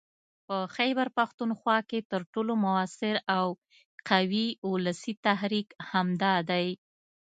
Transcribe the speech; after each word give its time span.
په 0.47 0.57
خيبرپښتونخوا 0.75 1.77
کې 1.89 1.99
تر 2.11 2.21
ټولو 2.33 2.53
موثر 2.65 3.15
او 3.37 3.47
قوي 4.09 4.47
ولسي 4.71 5.13
تحريک 5.25 5.67
همدا 5.91 6.33
دی 6.49 6.67